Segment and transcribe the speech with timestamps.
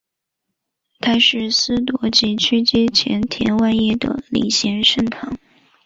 [1.05, 5.37] 也是司铎级枢机前田万叶的领衔圣堂。